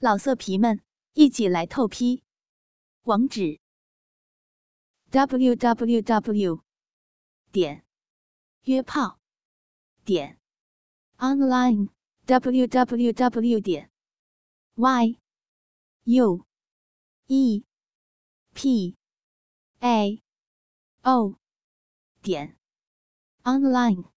[0.00, 0.80] 老色皮们，
[1.14, 2.22] 一起来透批！
[3.02, 3.58] 网址
[5.10, 6.62] ：w w w
[7.50, 7.84] 点
[8.62, 9.18] 约炮
[10.04, 10.38] 点
[11.16, 11.88] online
[12.26, 13.90] w w w 点
[14.76, 15.18] y
[16.04, 16.46] u
[17.26, 17.64] e
[18.54, 18.96] p
[19.80, 20.22] a
[21.02, 21.40] o
[22.22, 22.56] 点
[23.42, 24.12] online。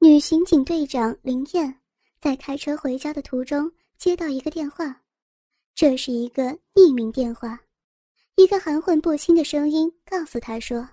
[0.00, 1.85] 女刑警队长林燕。
[2.26, 5.00] 在开车回家的途中，接到一个电话，
[5.76, 6.42] 这是一个
[6.74, 7.60] 匿名电话，
[8.34, 10.88] 一个含混不清的声音告诉他说，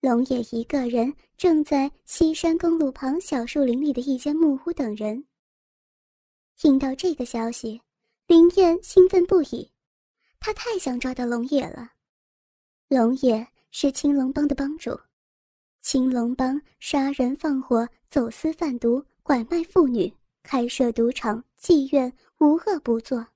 [0.00, 5.26] 龙野一个人正在西山公路旁小树林里的一间木屋等人。
[6.56, 7.82] 听到这个消息，
[8.26, 9.70] 林燕兴奋不已，
[10.40, 11.90] 她太想抓到龙野了。
[12.88, 14.98] 龙野是青龙帮的帮主，
[15.82, 20.10] 青龙帮杀人放火、走私贩毒、拐卖妇女。
[20.46, 23.26] 开设赌场、妓院，无恶不作。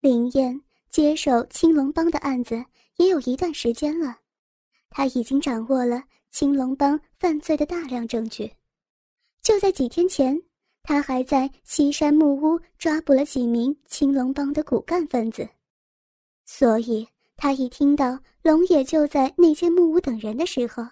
[0.00, 0.58] 林燕
[0.88, 2.64] 接手青龙帮的案子
[2.96, 4.16] 也有一段时间了，
[4.88, 8.50] 他已经掌握了青龙帮犯罪的大量证据。
[9.42, 10.42] 就在几天前，
[10.82, 15.46] 他还在西山木屋抓捕了几名青龙帮的骨干分子。
[16.46, 20.82] 所以，他一听到龙野就在那间木屋等人的时候，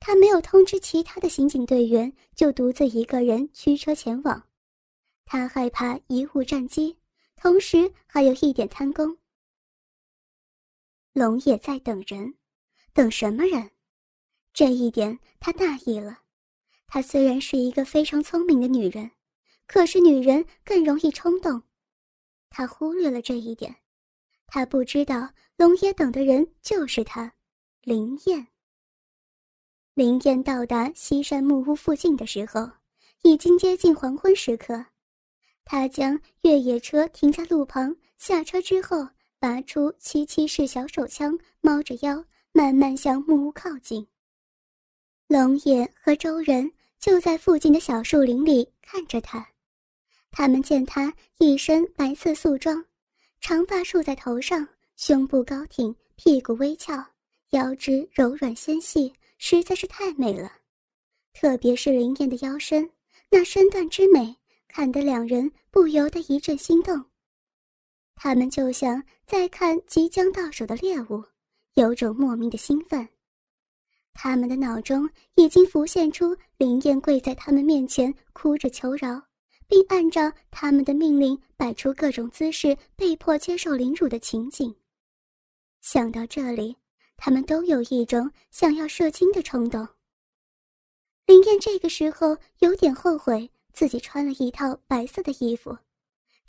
[0.00, 4.47] 他没有通知其他的刑警队员，就独自一个人驱车前往。
[5.30, 6.96] 他害怕贻误战机，
[7.36, 9.18] 同时还有一点贪功。
[11.12, 12.34] 龙也在等人，
[12.94, 13.70] 等什么人？
[14.54, 16.20] 这一点他大意了。
[16.86, 19.10] 她虽然是一个非常聪明的女人，
[19.66, 21.62] 可是女人更容易冲动。
[22.48, 23.76] 他忽略了这一点，
[24.46, 27.34] 他不知道龙也等的人就是他，
[27.82, 28.48] 林燕。
[29.92, 32.70] 林燕到达西山木屋附近的时候，
[33.24, 34.86] 已经接近黄昏时刻。
[35.70, 39.06] 他将越野车停在路旁，下车之后，
[39.38, 44.06] 拔出七七式小手枪，猫着腰，慢慢向木屋靠近。
[45.26, 49.46] 龙野和周人就在附近的小树林里看着他。
[50.30, 52.82] 他们见他一身白色素装，
[53.38, 54.66] 长发束在头上，
[54.96, 56.94] 胸部高挺，屁股微翘，
[57.50, 59.12] 腰肢柔软纤细。
[59.36, 60.50] 实在是太美了，
[61.34, 62.90] 特别是林燕的腰身，
[63.30, 64.34] 那身段之美，
[64.68, 67.04] 看得两人不由得一阵心动。
[68.14, 71.24] 他们就像在看即将到手的猎物，
[71.74, 73.08] 有种莫名的兴奋。
[74.12, 79.20] 他们的脑中已经浮现出林燕跪在他们面前哭着求饶，
[79.66, 84.74] 并按照他们的命令摆出各种姿势，被迫接受凌辱的情景。
[85.80, 86.76] 想到这里。
[87.20, 89.88] 他们都有一种想要射精的冲动。
[91.26, 95.78] 林燕这个时候有点后悔自己穿了一套白色的衣服，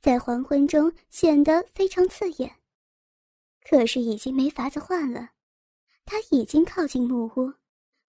[0.02, 2.56] 在黄昏中显得非常刺眼。
[3.64, 5.30] 可是已经没法子换了。
[6.06, 7.54] 他已经靠近木屋，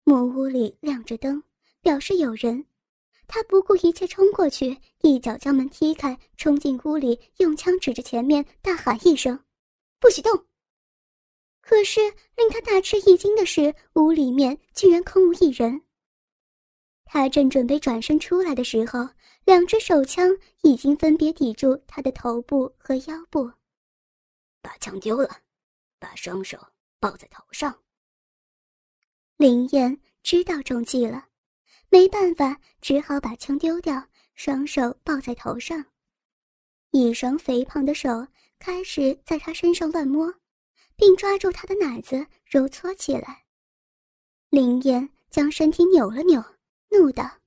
[0.05, 1.43] 木屋里亮着灯，
[1.83, 2.65] 表示有人。
[3.27, 9.39] 他不顾一切冲过去，一脚将门踢开，冲进屋里，用枪指着前面，大喊一声
[10.01, 10.47] ：“不许动！”
[11.61, 12.01] 可是
[12.39, 15.83] 令他大吃一惊的是，屋里面竟然空无一人。
[17.13, 19.09] 他正准备转身出来的时候，
[19.45, 20.31] 两只手枪
[20.63, 23.51] 已经分别抵住他的头部和腰部。
[24.63, 25.39] 把枪丢了，
[25.99, 26.57] 把双手
[27.01, 27.77] 抱在头上。
[29.39, 31.27] 林燕知道中计了，
[31.89, 34.07] 没办法，只好把枪丢掉，
[34.37, 35.85] 双手抱在头上。
[36.93, 38.29] 一双肥胖的手
[38.61, 40.33] 开始在他身上乱摸。
[41.01, 43.47] 并抓住他的奶子揉搓起来。
[44.51, 46.45] 林燕将身体扭了扭，
[46.91, 47.39] 怒道：“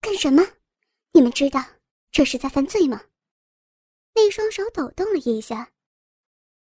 [0.00, 0.42] 干什么？
[1.12, 1.64] 你们知道
[2.10, 3.02] 这是在犯罪吗？”
[4.14, 5.72] 那双手抖动了一下。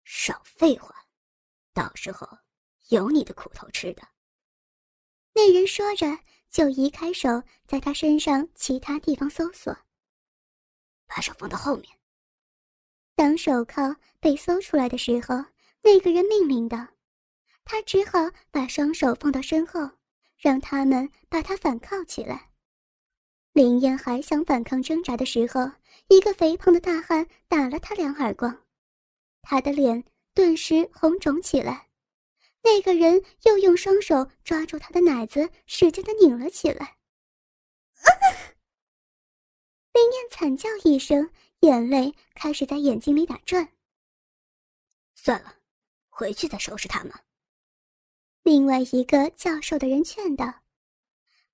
[0.03, 1.07] 少废话，
[1.73, 2.27] 到时候
[2.89, 4.07] 有你的苦头吃的。
[5.33, 6.19] 那人说着，
[6.49, 9.75] 就移开手，在他身上其他地方搜索。
[11.07, 11.97] 把手放到后面。
[13.15, 15.45] 当手铐被搜出来的时候。
[15.87, 16.95] 那个人命令的，
[17.63, 18.17] 他只好
[18.49, 19.87] 把双手放到身后，
[20.37, 22.51] 让他们把他反铐起来。
[23.53, 25.71] 林燕还想反抗挣扎的时候，
[26.09, 28.65] 一个肥胖的大汉打了他两耳光，
[29.41, 30.03] 他的脸
[30.33, 31.89] 顿时红肿起来。
[32.63, 36.97] 那个人又用双手抓住他的奶子，使劲的拧了起来。
[39.93, 41.29] 林燕惨叫一声，
[41.61, 43.69] 眼泪开始在眼睛里打转。
[45.15, 45.55] 算了。
[46.17, 47.11] 回去再收拾他们。
[48.45, 50.45] 另外一个较瘦的人劝道：“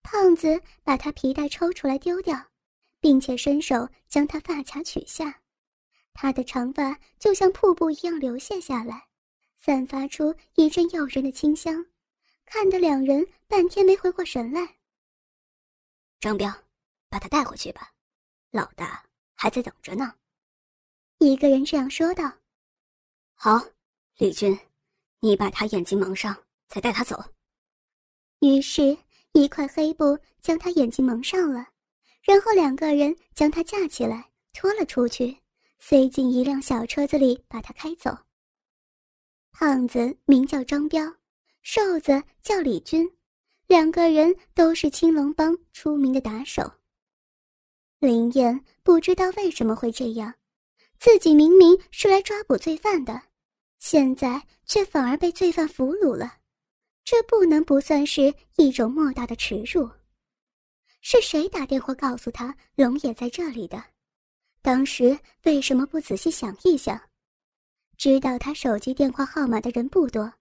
[0.03, 2.47] 胖子，把他皮带抽出来丢掉，
[2.99, 5.41] 并且伸手将他发卡取下。
[6.11, 9.07] 他的长发就像瀑布一样流泻下来，
[9.57, 11.85] 散发出一阵诱人的清香，
[12.43, 14.75] 看得两人半天没回过神来。
[16.19, 16.53] 张彪，
[17.07, 17.93] 把他带回去吧，
[18.49, 19.01] 老大
[19.33, 20.13] 还在等着呢。
[21.19, 22.29] 一个人这样说道。
[23.33, 23.57] 好，
[24.17, 24.59] 李军，
[25.21, 26.35] 你把他眼睛蒙上，
[26.71, 27.21] 再带他走。
[28.39, 28.97] 于是，
[29.33, 31.67] 一块黑布将他眼睛蒙上了，
[32.23, 35.37] 然后两个人将他架起来，拖了出去，
[35.79, 38.17] 塞进一辆小车子里，把他开走。
[39.51, 41.05] 胖子名叫张彪，
[41.61, 43.07] 瘦子叫李军。
[43.67, 46.63] 两个人都是青龙帮出名的打手。
[47.99, 50.33] 林燕不知道为什么会这样，
[50.99, 53.21] 自己明明是来抓捕罪犯的，
[53.77, 56.40] 现在却反而被罪犯俘虏了，
[57.03, 59.89] 这不能不算是一种莫大的耻辱。
[61.01, 63.83] 是谁打电话告诉他龙也在这里的？
[64.61, 67.01] 当时为什么不仔细想一想？
[67.97, 70.33] 知道他手机电话号码的人不多。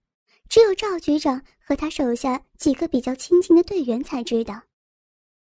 [0.49, 4.61] 只有赵局长和他手下几个比较亲近的队员才知道。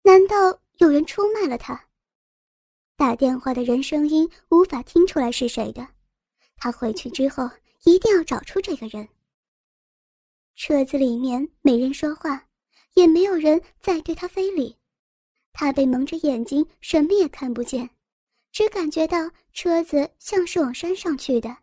[0.02, 1.86] 难道有人出卖了他？
[2.96, 5.88] 打电话的人声音无法听出来是谁的。
[6.56, 7.48] 他回去之后
[7.84, 9.08] 一定要找出这个人。
[10.54, 12.46] 车子里面没人说话，
[12.94, 14.76] 也没有人再对他非礼。
[15.52, 17.88] 他被蒙着眼睛，什么也看不见，
[18.52, 21.56] 只感觉到车子像是往山上去的。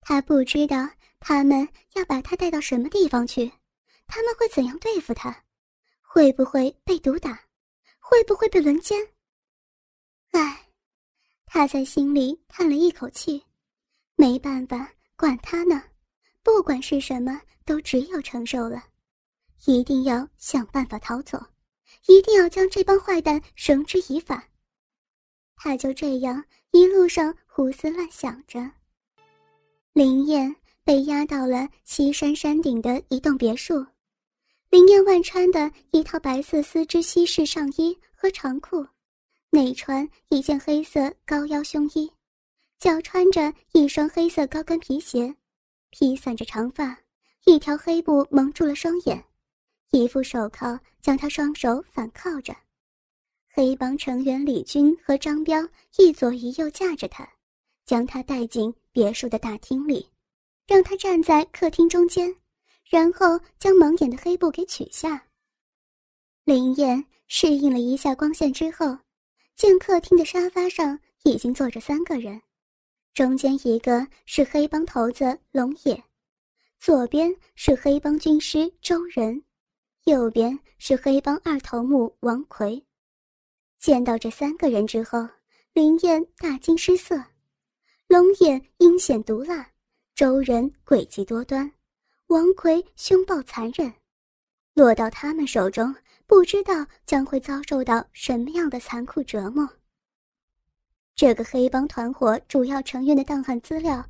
[0.00, 0.88] 他不知道。
[1.20, 3.50] 他们要把他带到什么地方去？
[4.06, 5.36] 他们会怎样对付他？
[6.00, 7.32] 会不会被毒打？
[7.98, 8.96] 会不会被轮奸？
[10.30, 10.70] 唉，
[11.44, 13.42] 他在心里叹了一口气。
[14.14, 15.82] 没办法，管他呢，
[16.44, 18.82] 不管是什么，都只有承受了。
[19.66, 21.38] 一定要想办法逃走，
[22.06, 24.48] 一定要将这帮坏蛋绳之以法。
[25.54, 28.70] 他就这样一路上胡思乱想着。
[29.92, 30.56] 林燕。
[30.84, 33.84] 被押到了西山山顶的一栋别墅，
[34.70, 38.86] 林燕万穿的一套白色丝织西式上衣和长裤，
[39.50, 42.10] 内穿一件黑色高腰胸衣，
[42.78, 45.36] 脚穿着一双黑色高跟皮鞋，
[45.90, 46.98] 披散着长发，
[47.44, 49.24] 一条黑布蒙住了双眼，
[49.90, 52.54] 一副手铐将他双手反铐着，
[53.48, 57.28] 黑帮成员李军和张彪一左一右架着他，
[57.86, 60.08] 将他带进别墅的大厅里。
[60.66, 62.36] 让他站在客厅中间，
[62.84, 65.26] 然后将蒙眼的黑布给取下。
[66.44, 68.98] 林燕适应了一下光线之后，
[69.56, 72.42] 见客厅的沙发上已经坐着三个人，
[73.14, 76.04] 中间一个是黑帮头子龙野，
[76.78, 79.42] 左边是黑帮军师周仁，
[80.04, 82.82] 右边是黑帮二头目王奎。
[83.78, 85.28] 见到这三个人之后，
[85.72, 87.16] 林燕大惊失色，
[88.06, 89.70] 龙眼阴险毒辣。
[90.14, 91.70] 周仁诡计多端，
[92.26, 93.92] 王奎凶暴残忍，
[94.74, 95.94] 落到他们手中，
[96.26, 99.68] 不知道将会遭受到什么样的残酷折磨。
[101.14, 104.04] 这个黑帮团伙主要成员的档案资料，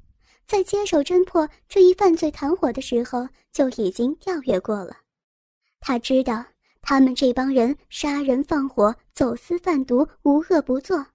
[0.49, 4.97] 在接手侦破这一犯罪团伙的时候就已经调阅过了。
[5.79, 6.43] 他知道
[6.81, 11.07] 他们这帮人杀人放火、走私贩毒，无恶不作，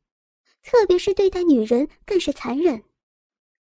[0.61, 2.83] 特别是对待女人更是残忍。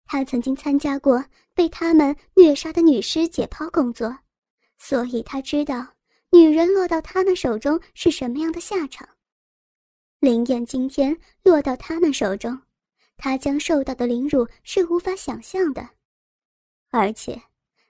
[0.06, 4.16] 他曾经参加过被他们虐杀的女尸解剖工作，
[4.78, 5.96] 所以他知道
[6.30, 9.10] 女人落到他们手中是什么样的下场。
[10.20, 12.62] 林燕今天落到他们手中，
[13.18, 15.90] 他将受到的凌辱是无法想象的。
[16.90, 17.42] 而且，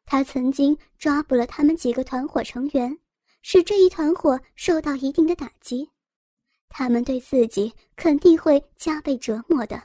[0.06, 2.98] 他曾经抓捕了他们几个团伙成员，
[3.42, 5.90] 使这一团伙受到一定的打击，
[6.70, 9.82] 他们对自己肯定会加倍折磨的。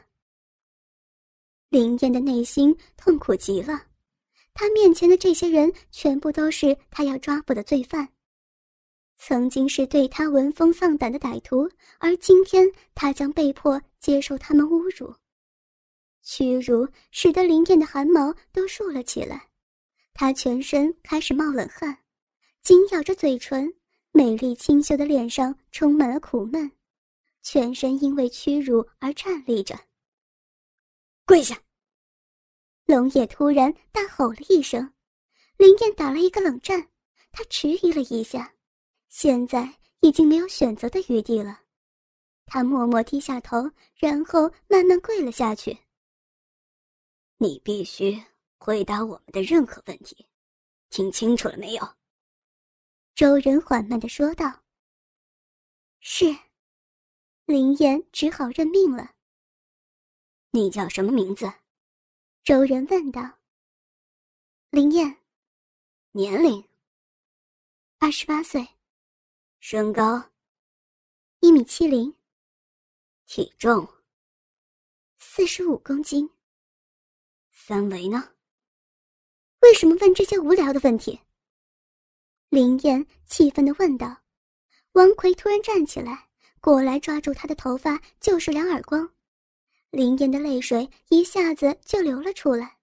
[1.69, 3.87] 林燕的内心痛苦极了，
[4.55, 8.09] 他面前的这些人全部都是他要抓捕的罪犯，
[9.17, 15.15] 曾经是对他闻风丧胆的歹徒，而今天他将被迫接受他们侮辱、
[16.23, 19.49] 屈辱，使得林燕的汗毛都竖了起来，
[20.15, 21.99] 她全身开始冒冷汗，
[22.63, 23.75] 紧咬着嘴唇，
[24.13, 26.71] 美丽清秀的脸上充满了苦闷，
[27.43, 29.79] 全身因为屈辱而颤栗着。
[31.27, 31.61] 跪下！
[32.85, 34.93] 龙野突然大吼了一声，
[35.57, 36.89] 林燕打了一个冷战，
[37.31, 38.53] 他迟疑了一下，
[39.09, 41.61] 现在已经没有选择的余地了。
[42.45, 45.79] 他默默低下头，然后慢慢跪了下去。
[47.43, 48.23] 你必须
[48.57, 50.29] 回答我们的任何问题，
[50.91, 51.97] 听清楚了没有？
[53.17, 54.63] 周人缓慢的说道。
[55.99, 56.27] 是。
[57.45, 59.17] 林燕只好认命了。
[60.53, 61.53] 你叫什么名字？
[62.45, 63.41] 周人问道。
[64.71, 65.19] 林燕，
[66.13, 66.69] 年龄
[67.99, 68.65] 二十八岁，
[69.59, 70.31] 身高
[71.41, 72.15] 一米七零，
[73.27, 73.93] 体重
[75.19, 76.32] 四十五公斤。
[77.65, 78.35] 三围呢？
[79.61, 81.21] 为什么问这些无聊的问题？
[82.49, 84.25] 林燕气愤的问道。
[84.95, 86.29] 王奎突然站起来，
[86.61, 89.09] 过来抓住他的头发，就是两耳光。
[89.91, 92.79] 林燕的泪水一下子就流了出来。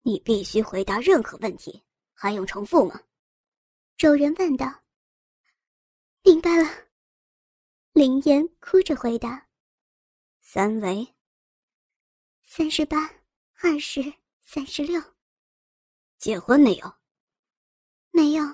[0.00, 1.80] 你必须回答任何问题，
[2.14, 3.00] 还用重复吗？
[3.96, 4.82] 周人问道。
[6.24, 6.68] 明白了。
[7.92, 9.46] 林燕哭着回答。
[10.40, 11.14] 三围。
[12.42, 13.08] 三十八、
[13.64, 15.00] 二十、三十六。
[16.18, 16.94] 结婚没有？
[18.10, 18.44] 没有。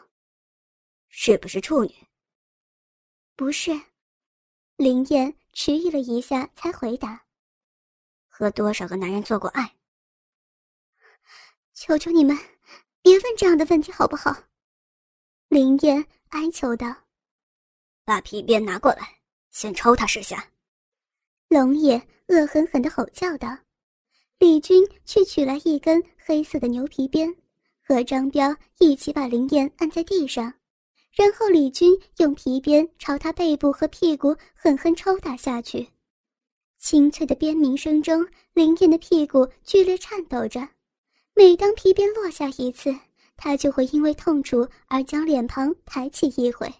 [1.09, 2.07] 是不是处女？
[3.35, 3.71] 不是。
[4.77, 7.25] 林燕迟疑了一下，才回答。
[8.27, 9.79] 和多少个男人做过爱？
[11.73, 12.37] 求求你们，
[13.01, 14.37] 别问这样的问题好不好？
[15.49, 16.95] 林燕哀求道。
[18.05, 19.23] 把皮鞭拿过来，
[19.53, 20.53] 先抽他十下。
[21.49, 21.97] 龙野
[22.27, 23.49] 恶狠狠的吼叫道。
[24.39, 27.35] 李军去取来一根黑色的牛皮鞭，
[27.83, 30.55] 和张彪一起把林燕按在地上，
[31.13, 35.89] 然后李军用皮鞭朝他背部和屁股狠狠抽打下去。
[36.79, 40.69] 清脆的鞭鸣声中，林燕的屁股剧烈颤抖着。
[41.35, 42.95] 每当皮鞭落下一次，
[43.37, 46.73] 她就会因为痛楚而将脸庞抬起一回。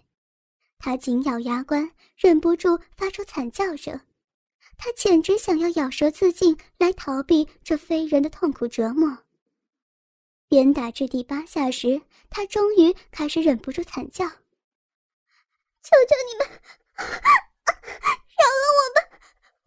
[0.77, 3.99] 她紧咬牙关，忍不住发出惨叫声。
[4.79, 9.25] 他简直想要咬舌自尽，来逃避这非人的痛苦折磨。
[10.47, 14.25] 鞭打至第八下时，他终于开始忍不住惨叫
[15.83, 16.47] ：“求求你们，
[16.97, 19.03] 饶了我吧！”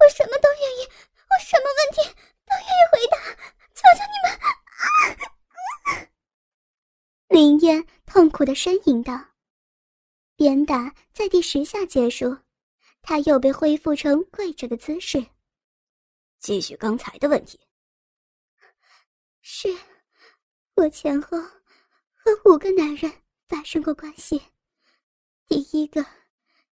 [0.00, 0.88] 我什么都愿意，
[1.28, 2.02] 我什么问题
[2.46, 3.16] 都愿意回答，
[3.74, 4.16] 求求你
[6.00, 6.08] 们！
[7.28, 9.26] 林燕痛苦的呻吟道。
[10.36, 12.38] 鞭打在第十下结束，
[13.02, 15.24] 他又被恢复成跪着的姿势。
[16.38, 17.60] 继续刚才的问题。
[19.42, 19.68] 是，
[20.76, 23.12] 我前后和五个男人
[23.48, 24.40] 发生过关系，
[25.46, 26.04] 第一个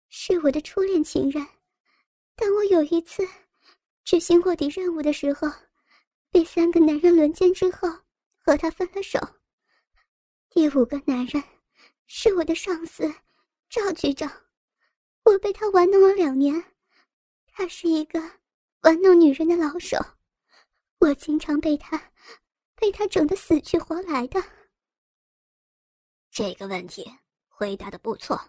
[0.08, 1.46] 是我的初恋情人。
[2.36, 3.26] 当我有一次
[4.04, 5.48] 执行卧底任务的时候，
[6.30, 7.88] 被三个男人轮奸之后，
[8.38, 9.18] 和他分了手。
[10.50, 11.42] 第五个男人
[12.06, 13.12] 是我的上司
[13.68, 14.30] 赵局长，
[15.28, 16.64] 我被他玩弄了两年。
[17.48, 18.18] 他是一个
[18.80, 19.98] 玩弄女人的老手，
[21.00, 22.12] 我经常被他
[22.74, 24.42] 被他整得死去活来的。
[26.30, 27.12] 这个问题
[27.48, 28.40] 回答的不错，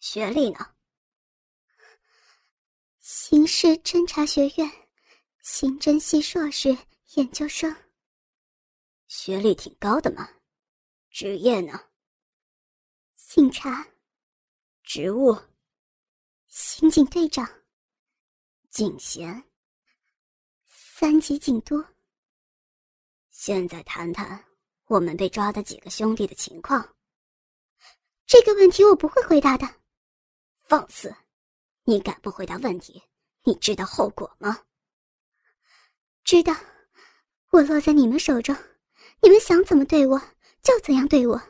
[0.00, 0.74] 学历呢？
[3.00, 4.70] 刑事侦查学院，
[5.42, 6.76] 刑侦系硕士
[7.14, 7.74] 研究生。
[9.06, 10.28] 学历挺高的嘛，
[11.10, 11.88] 职业呢？
[13.16, 13.86] 警察。
[14.82, 15.38] 职务？
[16.54, 17.48] 刑警队长。
[18.68, 19.42] 警衔？
[20.66, 21.82] 三级警督。
[23.30, 24.44] 现在谈谈
[24.84, 26.94] 我们被抓的几个兄弟的情况。
[28.26, 29.66] 这个问题我不会回答的。
[30.64, 31.14] 放肆！
[31.84, 33.02] 你敢不回答问题？
[33.44, 34.66] 你知道后果吗？
[36.22, 36.54] 知道，
[37.48, 38.54] 我落在你们手中，
[39.22, 40.20] 你们想怎么对我
[40.60, 41.40] 就怎样对我，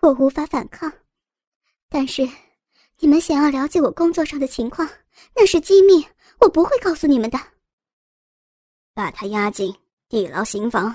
[0.00, 0.92] 我无法反抗。
[1.88, 2.28] 但是，
[3.02, 4.88] 你们想要了解我工作上的情况，
[5.34, 6.06] 那是机密，
[6.38, 7.38] 我不会告诉你们的。
[8.94, 9.74] 把他押进
[10.08, 10.94] 地牢刑房，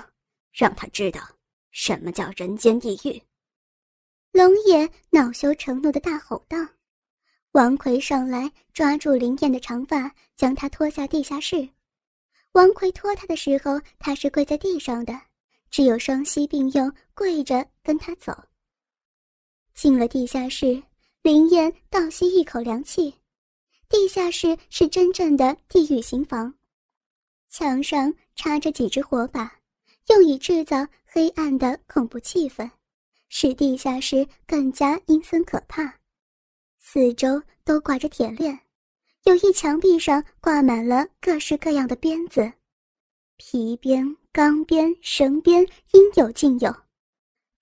[0.50, 1.20] 让他知道
[1.70, 3.22] 什么叫人间地狱。
[4.32, 6.56] 龙爷恼羞成怒的大吼道。
[7.52, 11.68] 王奎上来抓住林燕的长发，将她拖下地下室。
[12.52, 15.12] 王奎拖她的时候，她是跪在地上的，
[15.70, 18.32] 只有双膝并用，跪着跟他走。
[19.74, 20.82] 进了地下室，
[21.28, 23.12] 林燕倒吸一口凉气。
[23.86, 26.54] 地下室是真正的地狱刑房，
[27.50, 29.60] 墙上插着几只火把，
[30.08, 32.70] 用以制造黑暗的恐怖气氛，
[33.28, 35.98] 使地下室更加阴森可怕。
[36.78, 38.58] 四周都挂着铁链，
[39.24, 42.50] 有一墙壁上挂满了各式各样的鞭子，
[43.36, 45.60] 皮鞭、钢鞭、绳鞭
[45.92, 46.74] 应有尽有。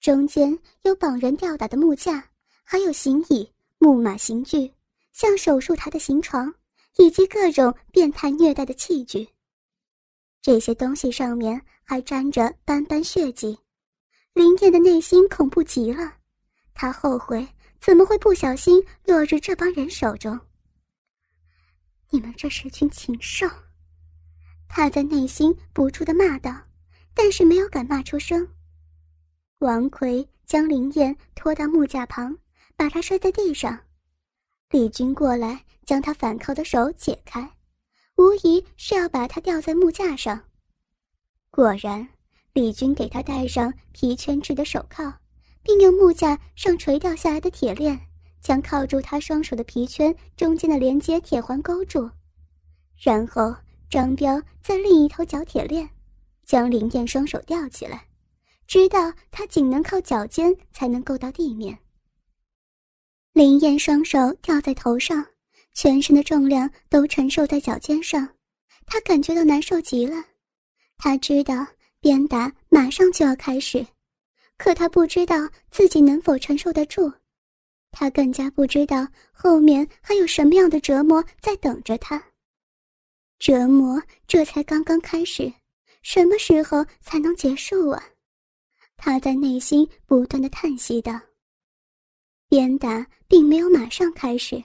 [0.01, 2.31] 中间有绑人吊打的木架，
[2.63, 3.51] 还有刑椅、
[3.87, 4.73] 木马刑具，
[5.13, 6.53] 像手术台的刑床，
[6.97, 9.29] 以及各种变态虐待的器具。
[10.43, 13.57] 这些东西上面还沾着斑斑血迹。
[14.33, 16.15] 林燕的内心恐怖极了，
[16.75, 17.47] 她后悔。
[17.79, 20.37] 怎么会不小心落入这帮人手中？
[22.11, 23.47] 你们这是群禽兽！
[24.67, 26.53] 他在内心不住的骂道，
[27.15, 28.49] 但是没有敢骂出声。
[29.59, 32.37] 王奎将林燕拖到木架旁，
[32.77, 33.79] 把他摔在地上。
[34.71, 37.51] 李军过来，将他反铐的手解开，
[38.17, 40.45] 无疑是要把他吊在木架上。
[41.51, 42.09] 果然，
[42.53, 45.13] 李军给他戴上皮圈制的手铐，
[45.63, 48.01] 并用木架上垂掉下来的铁链。
[48.39, 52.09] 将靠住他双手的皮圈中间的连接铁环勾住，
[52.97, 53.53] 然后
[53.91, 55.91] 张彪在另一头绞铁链，
[56.45, 58.07] 将林燕双手吊起来，
[58.69, 61.77] 直到他仅能靠脚尖才能够到地面。
[63.37, 65.23] 林燕双手吊在头上，
[65.75, 68.27] 全身的重量都承受在脚尖上，
[68.87, 70.25] 她感觉到难受极了。
[70.97, 71.67] 他知道
[72.01, 73.87] 鞭打马上就要开始，
[74.57, 75.37] 可他不知道
[75.71, 77.13] 自己能否承受得住。
[77.91, 82.25] 他更加不知道后面还有什么样的折磨在等着他。
[83.39, 85.53] 折磨这才刚刚开始，
[86.01, 88.03] 什么时候才能结束啊？
[88.97, 91.21] 他在内心不断的叹息道。
[92.49, 94.63] 鞭打并没有马上开始，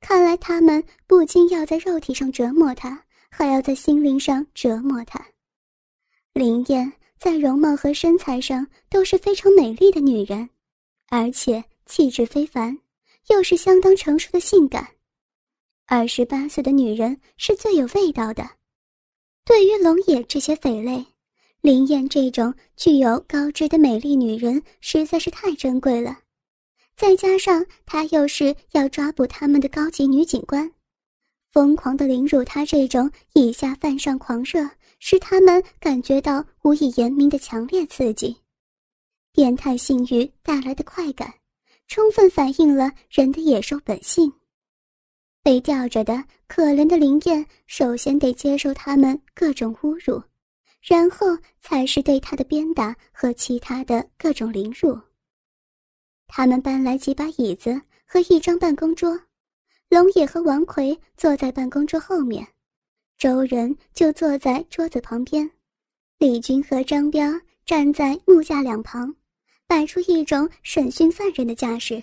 [0.00, 5.24] 看来他们不仅要在肉体上折磨他，还要在心灵上折磨他。
[6.32, 10.48] 林燕在容貌和身材上都是非常美丽的女人，
[11.08, 11.64] 而且。
[11.84, 12.78] 气质非凡，
[13.28, 14.88] 又是相当成熟的性感。
[15.84, 18.48] 二十八岁的女人是最有味道的。
[19.44, 21.04] 对于龙野这些匪类，
[21.60, 26.20] 林燕这种具有高知的美丽女人实在是太珍贵了。
[27.02, 30.70] 再加上他又是要抓捕他们的高级女警官，
[31.50, 38.36] 疯狂的凌辱她这种以下犯上狂热，使他们感觉到无以言明的强烈刺激，
[39.32, 41.34] 变态性欲带来的快感。
[41.88, 44.32] 充分反映了人的野兽本性。
[45.42, 50.22] 被吊着的可怜的林燕，首先得接受他们各种侮辱，
[50.80, 51.26] 然后
[51.60, 54.96] 才是对他的鞭打和其他的各种凌辱。
[56.34, 59.20] 他们搬来几把椅子和一张办公桌，
[59.90, 62.48] 龙野和王奎坐在办公桌后面，
[63.18, 65.50] 周人就坐在桌子旁边，
[66.16, 67.30] 李军和张彪
[67.66, 69.14] 站在木架两旁。
[69.66, 72.02] 摆出一种审讯犯人的架势，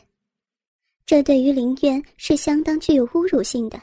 [1.06, 3.82] 这对于林渊是相当具有侮辱性的。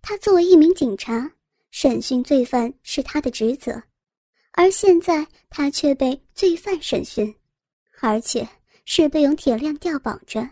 [0.00, 1.30] 他作为一名警察，
[1.70, 3.82] 审讯罪犯是他的职责，
[4.52, 7.34] 而现在他却被罪犯审讯，
[8.00, 8.46] 而且
[8.90, 10.48] 是被用铁链吊绑着，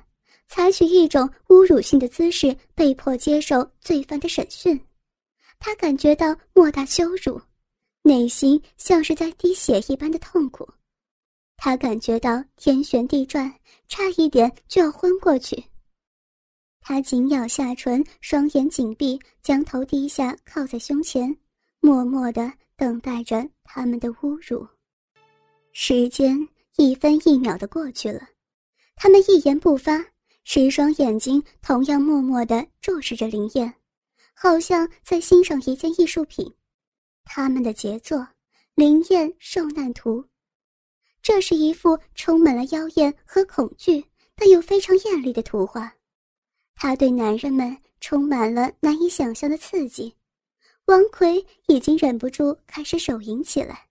[0.46, 4.78] 采取一种侮辱性的姿势，被迫接受罪犯的审讯。
[5.58, 7.40] 他感觉到莫大羞辱，
[8.02, 10.68] 内心像是在滴血一般的痛苦。
[11.56, 13.50] 他感觉到天旋地转，
[13.88, 15.64] 差一点就要昏过去。
[16.80, 21.34] 他紧咬下唇，双眼紧闭，将头低下，靠在胸前，
[21.80, 24.68] 默默的等待着他们的侮辱。
[25.72, 26.46] 时间
[26.76, 28.28] 一分一秒的过去了，
[28.96, 30.04] 他们一言不发，
[30.44, 33.74] 十双眼睛同样默默的注视着林燕，
[34.34, 36.54] 好像在欣赏一件艺术品。
[37.24, 38.18] 他们的杰作
[38.74, 40.22] 《林燕受难图》。
[41.22, 45.92] 这是一幅充满了妖艳和恐惧，但又非常艳丽的图画。
[46.74, 50.14] 它对男人们充满了难以想象的刺激。
[50.84, 53.85] 王奎已经忍不住开始手淫起来。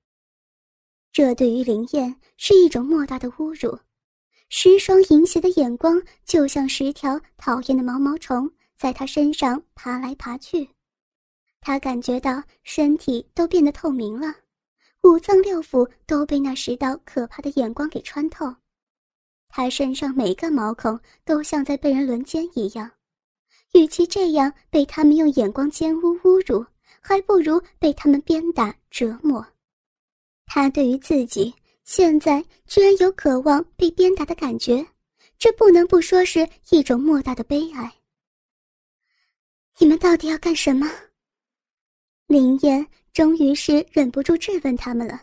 [1.15, 3.79] 这对于林燕是一种莫大的侮辱。
[4.49, 10.67] 十双淫邪的眼光就像十条讨厌的毛毛虫，在他身上爬来爬去。
[11.61, 14.35] 他感觉到身体都变得透明了。
[15.03, 18.53] 五脏六腑都被那十道可怕的眼光给穿透，
[19.47, 22.91] 他身上每个毛孔都像在被人轮奸一样。
[23.71, 26.65] 与其这样被他们用眼光奸污侮辱，
[26.99, 29.47] 还不如被他们鞭打折磨。
[30.45, 31.53] 他对于自己
[31.83, 34.85] 现在居然有渴望被鞭打的感觉，
[35.37, 37.91] 这不能不说是一种莫大的悲哀。
[39.79, 40.89] 你们到底要干什么？
[42.27, 42.87] 林燕。
[43.15, 45.21] 终于是忍不住质问他们了。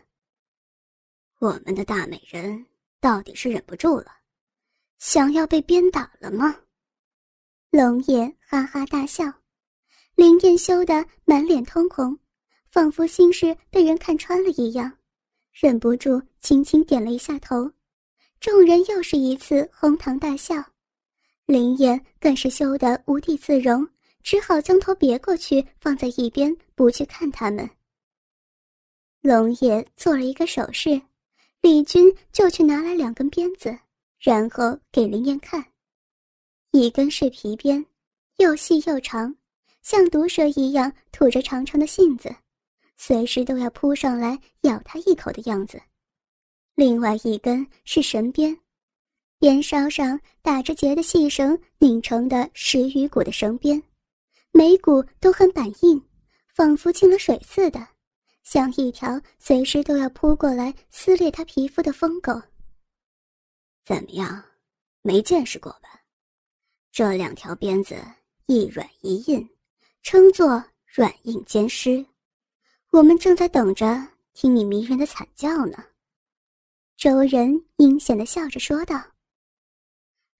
[1.40, 2.64] 我们的大美人
[3.00, 4.06] 到底是忍不住了，
[4.98, 6.58] 想要被鞭打了吗？
[7.68, 9.30] 龙爷哈哈大笑，
[10.14, 12.18] 林燕羞得满脸通红，
[12.70, 14.96] 仿佛心事被人看穿了一样，
[15.52, 17.70] 忍不住轻轻点了一下头。
[18.40, 20.56] 众人又是一次哄堂大笑，
[21.46, 23.86] 林燕更是羞得无地自容，
[24.22, 27.68] 只好将头别过去，放在一边，不去看他们。
[29.20, 31.00] 龙爷做了一个手势，
[31.60, 33.78] 李军就去拿来两根鞭子，
[34.18, 35.64] 然后给林燕看。
[36.72, 37.86] 一根是皮鞭，
[38.38, 39.36] 又细又长，
[39.82, 42.34] 像毒蛇一样吐着长长的信子，
[43.04, 45.82] 随时都要扑上来咬他一口的样子。
[46.76, 48.56] 另外一根是绳鞭，
[49.40, 53.82] 鞭梢上打着结的细绳拧成的十余股的绳鞭，
[54.52, 56.00] 每股都很板硬，
[56.54, 57.84] 仿佛进了水似的，
[58.44, 62.40] 像一条随时都要扑过来撕裂他皮肤的疯狗。
[63.84, 64.44] 怎么样，
[65.02, 66.02] 没见识过吧？
[66.92, 67.96] 这两条鞭子
[68.46, 69.48] 一软一硬，
[70.04, 72.06] 称作软硬兼施。
[72.92, 75.82] 我们正在等着听你迷人的惨叫呢。
[76.98, 79.02] 周人阴险的笑着说道。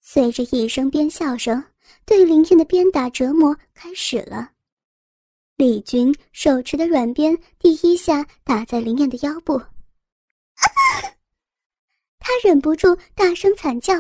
[0.03, 1.65] 随着一声鞭笑声，
[2.05, 4.51] 对林燕的鞭打折磨开始了。
[5.57, 9.59] 李军手持的软鞭第一下打在林燕的腰部，
[12.21, 13.95] 他忍不住大声惨叫，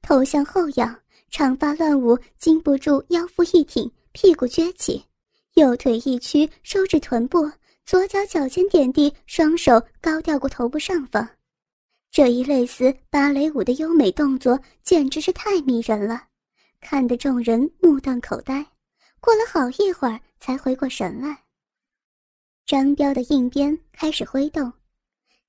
[0.00, 0.96] 头向后仰，
[1.28, 5.04] 长发乱舞，禁不住腰腹一挺，屁股撅起，
[5.54, 7.50] 右腿一屈，收至臀部，
[7.86, 11.28] 左脚脚尖点地，双手高吊过头部上方。
[12.10, 16.24] 这一类似芭蕾舞的优美动作，简直是太迷人了，
[16.80, 18.66] 看得众人目瞪口呆。
[19.20, 21.44] 过了好一会儿，才回过神来。
[22.66, 24.72] 张彪的硬鞭开始挥动，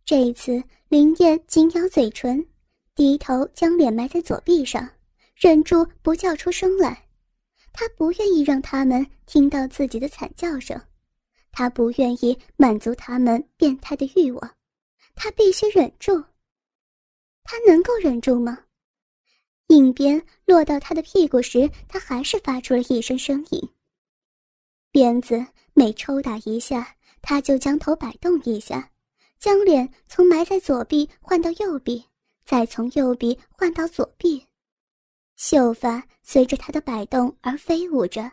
[0.05, 2.45] 这一次林燕紧咬嘴唇，
[2.93, 4.87] 低头将脸埋在左臂上，
[5.35, 7.07] 忍住不叫出声来。
[7.73, 10.79] 他不愿意让他们听到自己的惨叫声，
[11.57, 14.55] 他不愿意满足他们变态的欲望，
[15.15, 16.23] 他必须忍住。
[17.43, 18.65] 他能够忍住吗？
[19.69, 23.69] 硬鞭落到他的屁股时，他还是发出了一声声音。
[24.91, 25.43] 鞭子
[25.73, 28.91] 每抽打一下，他就将头摆动一下，
[29.39, 32.05] 将脸从埋在左臂换到右臂，
[32.45, 34.45] 再从右臂换到左臂。
[35.35, 38.31] 秀发随着他的摆动而飞舞着，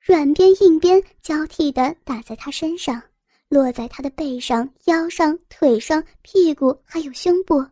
[0.00, 3.02] 软鞭硬鞭交替的打在他身上，
[3.48, 7.66] 落在他的背上、腰上、腿上、屁股还有胸部。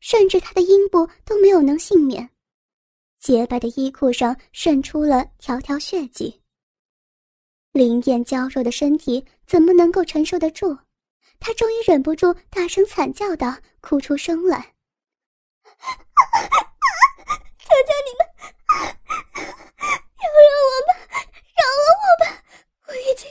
[0.00, 2.30] 甚至他的阴部都没有能幸免，
[3.20, 6.40] 洁白的衣裤上渗出了条条血迹。
[7.72, 10.78] 林燕娇弱的身体怎么能够承受得住？
[11.38, 14.72] 她终于忍不住大声惨叫道，哭出声来
[17.58, 18.26] ：“求求你们，
[20.16, 20.90] 饶饶我吧，
[21.64, 22.26] 饶了我吧！
[22.86, 23.26] 我已经，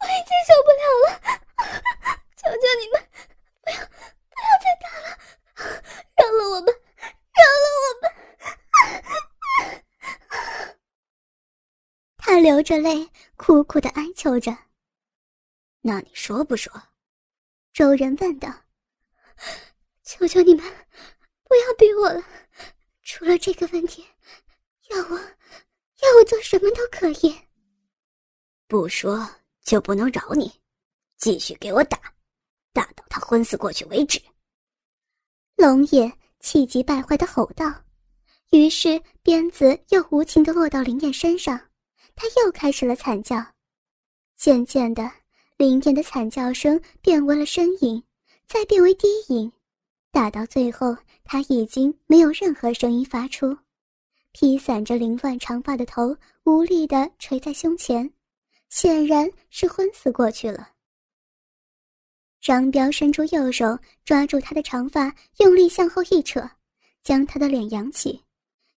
[0.00, 1.08] 我已经受不了了！
[2.36, 2.96] 求求你们，
[3.62, 5.08] 不要，不要再打了！”
[6.16, 6.72] 饶了我吧，
[7.36, 8.06] 饶了我吧！
[12.16, 14.56] 他流着泪，苦苦的哀求着。
[15.82, 16.72] 那你说不说？
[17.72, 18.48] 周人问道。
[20.02, 20.64] 求求你们，
[21.44, 22.24] 不要逼我了。
[23.02, 24.06] 除了这个问题，
[24.88, 27.45] 要我，要我做什么都可以。
[28.68, 29.28] 不说
[29.62, 30.50] 就不能饶你，
[31.18, 31.98] 继续给我打，
[32.72, 34.20] 打到他昏死过去为止。
[35.56, 37.72] 龙爷气急败坏的吼道，
[38.50, 41.58] 于是鞭子又无情的落到林燕身上，
[42.14, 43.44] 他又开始了惨叫。
[44.36, 45.10] 渐渐的，
[45.56, 48.02] 林燕的惨叫声变为了呻吟，
[48.46, 49.50] 再变为低吟，
[50.10, 53.56] 打到最后，他已经没有任何声音发出，
[54.32, 58.12] 披散着凌乱长发的头无力的垂在胸前，
[58.68, 60.72] 显然是昏死过去了。
[62.40, 66.48] 张彪伸出右手抓住他的长发，用力向后一扯，
[67.02, 68.22] 将他的脸扬起，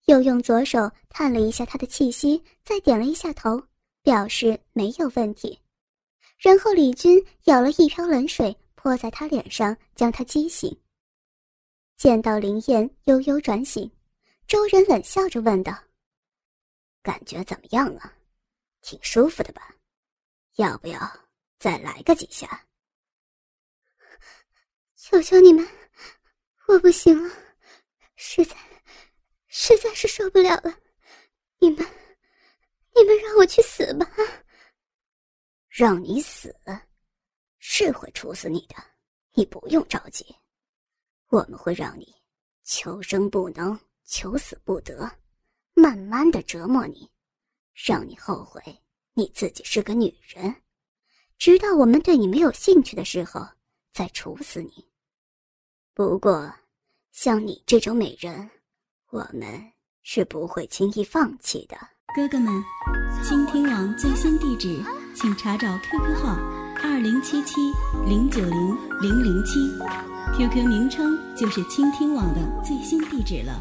[0.05, 3.61] 又用左手探了一下他的气息，再点了一下头，
[4.03, 5.59] 表示没有问题。
[6.37, 10.77] 然后李军舀了一瓢冷水泼在他脸上，将他激醒。
[11.97, 13.89] 见到林燕悠悠转醒，
[14.47, 15.73] 周人冷笑着问道
[17.01, 18.13] ：“感觉怎么样啊？
[18.81, 19.73] 挺舒服的吧？
[20.57, 20.99] 要不要
[21.57, 22.67] 再来个几下？”
[24.95, 25.65] 求求你们，
[26.67, 27.33] 我不行了，
[28.15, 28.55] 实在，
[29.47, 30.77] 实在是受不了了。
[31.59, 31.79] 你们，
[32.93, 34.05] 你们让我去死吧！
[35.69, 36.53] 让你死，
[37.57, 38.75] 是会处死你的，
[39.33, 40.35] 你不用着急。
[41.29, 42.13] 我们会让你
[42.63, 45.09] 求生不能，求死不得，
[45.73, 47.09] 慢慢的折磨你，
[47.73, 48.61] 让你后悔
[49.17, 50.57] 你自己是个女人，
[51.39, 53.43] 直到我们对你没有兴趣的时候，
[53.91, 54.85] 再处死你。
[55.95, 56.53] 不过，
[57.11, 58.47] 像你这种美人，
[59.09, 59.71] 我们
[60.03, 61.75] 是不会轻易放弃的。
[62.15, 62.63] 哥哥们，
[63.23, 64.79] 倾听网最新地址，
[65.15, 66.35] 请查找 QQ 号
[66.83, 67.55] 二零七七
[68.07, 68.51] 零九零
[69.01, 69.59] 零零七
[70.37, 73.59] ，QQ 名称就是倾听网的最新地址了。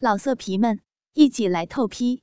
[0.00, 0.80] 老色皮们，
[1.14, 2.22] 一起来透批！